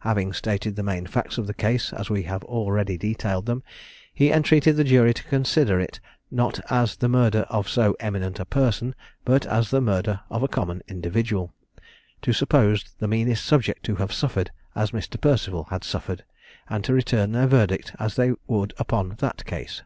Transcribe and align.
Having 0.00 0.32
stated 0.32 0.74
the 0.74 0.82
main 0.82 1.04
facts 1.04 1.36
of 1.36 1.46
the 1.46 1.52
case 1.52 1.92
as 1.92 2.08
we 2.08 2.22
have 2.22 2.42
already 2.44 2.96
detailed 2.96 3.44
them, 3.44 3.62
he 4.14 4.32
entreated 4.32 4.76
the 4.76 4.84
jury 4.84 5.12
to 5.12 5.22
consider 5.24 5.78
it 5.78 6.00
not 6.30 6.58
as 6.70 6.96
the 6.96 7.10
murder 7.10 7.40
of 7.50 7.68
so 7.68 7.94
eminent 8.00 8.40
a 8.40 8.46
person, 8.46 8.94
but 9.26 9.44
as 9.44 9.68
the 9.70 9.82
murder 9.82 10.22
of 10.30 10.42
a 10.42 10.48
common 10.48 10.80
individual 10.88 11.52
to 12.22 12.32
suppose 12.32 12.86
the 13.00 13.06
meanest 13.06 13.44
subject 13.44 13.82
to 13.84 13.96
have 13.96 14.14
suffered 14.14 14.50
as 14.74 14.92
Mr. 14.92 15.20
Perceval 15.20 15.64
had 15.64 15.84
suffered, 15.84 16.24
and 16.70 16.82
to 16.84 16.94
return 16.94 17.32
their 17.32 17.46
verdict 17.46 17.94
as 18.00 18.16
they 18.16 18.32
would 18.46 18.72
upon 18.78 19.16
that 19.18 19.44
case. 19.44 19.82